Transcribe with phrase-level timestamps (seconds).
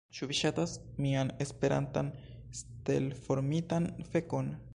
[0.17, 0.71] Ĉu vi ŝatas
[1.05, 2.11] mian Esperantan
[2.63, 4.53] stelformitan fekon?